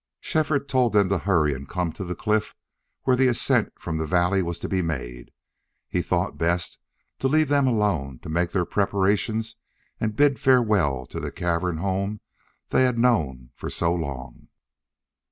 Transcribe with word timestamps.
Shefford 0.19 0.67
told 0.67 0.93
them 0.93 1.09
to 1.09 1.19
hurry 1.19 1.53
and 1.53 1.69
come 1.69 1.91
to 1.93 2.03
the 2.03 2.15
cliff 2.15 2.55
where 3.03 3.15
the 3.15 3.27
ascent 3.27 3.73
from 3.79 3.97
the 3.97 4.07
valley 4.07 4.41
was 4.41 4.57
to 4.57 4.67
be 4.67 4.81
made. 4.81 5.29
He 5.87 6.01
thought 6.01 6.39
best 6.39 6.79
to 7.19 7.27
leave 7.27 7.49
them 7.49 7.67
alone 7.67 8.17
to 8.23 8.27
make 8.29 8.49
their 8.49 8.65
preparations 8.65 9.57
and 9.99 10.15
bid 10.15 10.39
farewell 10.39 11.05
to 11.05 11.19
the 11.19 11.31
cavern 11.31 11.77
home 11.77 12.19
they 12.69 12.81
had 12.85 12.97
known 12.97 13.51
for 13.53 13.69
so 13.69 13.93
long. 13.93 14.47